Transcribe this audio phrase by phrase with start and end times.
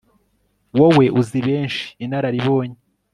[0.79, 2.79] wowe uzi benshi inararibonye